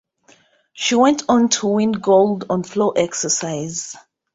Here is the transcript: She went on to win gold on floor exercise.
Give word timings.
She 0.73 0.95
went 0.95 1.21
on 1.29 1.49
to 1.49 1.67
win 1.67 1.91
gold 1.91 2.45
on 2.49 2.63
floor 2.63 2.93
exercise. 2.97 3.95